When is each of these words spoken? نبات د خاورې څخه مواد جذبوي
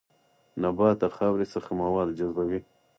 نبات 0.61 0.95
د 1.01 1.05
خاورې 1.15 1.45
څخه 1.53 1.69
مواد 1.81 2.09
جذبوي 2.17 2.59